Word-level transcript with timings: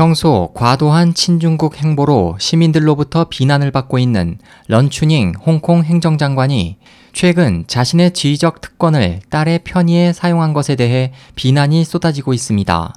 평소 0.00 0.50
과도한 0.54 1.12
친중국 1.12 1.76
행보로 1.76 2.38
시민들로부터 2.40 3.26
비난을 3.28 3.70
받고 3.70 3.98
있는 3.98 4.38
런추닝 4.66 5.34
홍콩 5.44 5.84
행정장관이 5.84 6.78
최근 7.12 7.64
자신의 7.66 8.12
지휘적 8.12 8.62
특권을 8.62 9.20
딸의 9.28 9.58
편의에 9.62 10.14
사용한 10.14 10.54
것에 10.54 10.74
대해 10.74 11.12
비난이 11.34 11.84
쏟아지고 11.84 12.32
있습니다. 12.32 12.94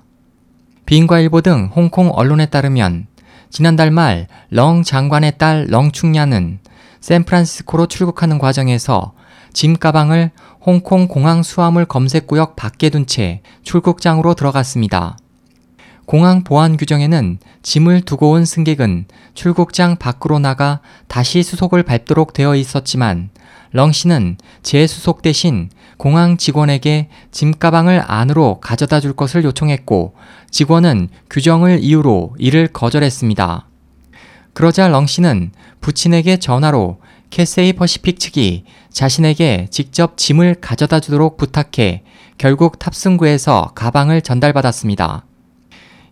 빈과일보 0.85 1.41
등 1.41 1.69
홍콩 1.75 2.09
언론에 2.09 2.45
따르면 2.45 3.07
지난달 3.49 3.91
말 3.91 4.27
렁 4.49 4.83
장관의 4.83 5.37
딸 5.37 5.67
렁충야는 5.69 6.59
샌프란시스코로 7.01 7.87
출국하는 7.87 8.37
과정에서 8.37 9.11
짐 9.51 9.75
가방을 9.75 10.31
홍콩 10.61 11.09
공항 11.09 11.43
수화물 11.43 11.83
검색구역 11.83 12.55
밖에 12.55 12.89
둔 12.89 13.05
채 13.05 13.41
출국장으로 13.63 14.35
들어갔습니다. 14.35 15.17
공항 16.05 16.43
보안 16.43 16.77
규정에는 16.77 17.39
짐을 17.61 18.01
두고 18.01 18.31
온 18.31 18.45
승객은 18.45 19.05
출국장 19.33 19.95
밖으로 19.95 20.39
나가 20.39 20.81
다시 21.07 21.43
수속을 21.43 21.83
밟도록 21.83 22.33
되어 22.33 22.55
있었지만 22.55 23.29
렁 23.71 23.91
씨는 23.91 24.37
재수속 24.61 25.21
대신 25.21 25.69
공항 25.97 26.37
직원에게 26.37 27.09
짐 27.31 27.53
가방을 27.57 28.03
안으로 28.05 28.59
가져다 28.59 28.99
줄 28.99 29.13
것을 29.13 29.43
요청했고 29.43 30.13
직원은 30.51 31.09
규정을 31.29 31.79
이유로 31.81 32.35
이를 32.37 32.67
거절했습니다. 32.67 33.67
그러자 34.53 34.89
렁 34.89 35.07
씨는 35.07 35.51
부친에게 35.81 36.37
전화로 36.37 36.99
캐세이 37.31 37.73
퍼시픽 37.73 38.19
측이 38.19 38.65
자신에게 38.91 39.67
직접 39.71 40.17
짐을 40.17 40.57
가져다 40.61 40.99
주도록 40.99 41.37
부탁해 41.37 42.03
결국 42.37 42.77
탑승구에서 42.77 43.71
가방을 43.73 44.21
전달받았습니다. 44.21 45.25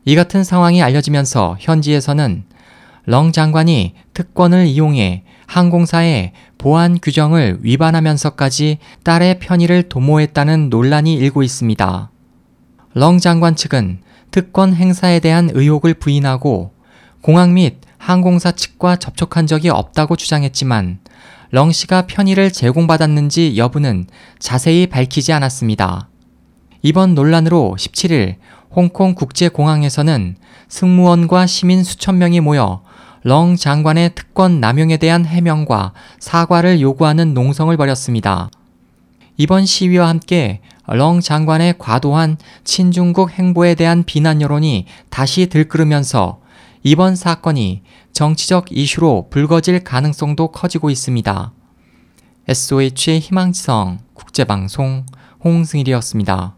이 0.04 0.16
같은 0.16 0.44
상황이 0.44 0.82
알려지면서 0.82 1.58
현지에서는 1.60 2.44
렁 3.05 3.32
장관이 3.32 3.94
특권을 4.13 4.66
이용해 4.68 5.24
항공사의 5.48 6.34
보안 6.58 6.99
규정을 6.99 7.60
위반하면서까지 7.62 8.77
딸의 9.04 9.40
편의를 9.40 9.90
도모했다는 9.90 10.70
논란이 10.70 11.16
일고 11.16 11.43
있습니다. 11.43 12.10
렁 12.93 13.20
장관 13.20 13.55
측은 13.55 14.02
특권 14.32 14.74
행사에 14.74 15.20
대한 15.20 15.49
의혹을 15.54 15.96
부인하고 15.96 16.74
공항 17.21 17.54
및 17.54 17.77
항공사 17.98 18.52
측과 18.52 18.96
접촉한 18.96 19.46
적이 19.46 19.70
없다고 19.70 20.15
주장했지만 20.15 20.99
렁 21.52 21.71
씨가 21.71 22.08
편의를 22.08 22.52
제공받았는지 22.52 23.58
여부는 23.58 24.08
자세히 24.40 24.88
밝히지 24.88 25.34
않았습니다. 25.34 26.08
이번 26.82 27.13
논란으로 27.13 27.76
17일 27.77 28.38
홍콩 28.74 29.16
국제공항에서는 29.16 30.38
승무원과 30.70 31.46
시민 31.46 31.84
수천 31.84 32.18
명이 32.18 32.40
모여 32.40 32.84
렁 33.24 33.55
장관의 33.55 34.16
특권 34.16 34.60
남용에 34.60 34.98
대한 34.98 35.26
해명과 35.26 35.94
사과를 36.20 36.82
요구하는 36.82 37.34
농성을 37.34 37.76
벌였습니다. 37.76 38.49
이번 39.38 39.66
시위와 39.66 40.08
함께 40.08 40.62
렁 40.88 41.20
장관의 41.20 41.76
과도한 41.77 42.38
친중국 42.64 43.32
행보에 43.32 43.76
대한 43.76 44.04
비난 44.04 44.42
여론이 44.42 44.86
다시 45.10 45.48
들끓으면서 45.48 46.40
이번 46.84 47.16
사건이 47.16 47.84
정치적 48.14 48.72
이슈로 48.72 49.27
불거질 49.30 49.84
가능성도 49.84 50.48
커지고 50.48 50.90
있습니다. 50.90 51.54
SOH의 52.48 53.20
희망지성 53.20 53.99
국제방송 54.14 55.05
홍승일이었습니다. 55.44 56.55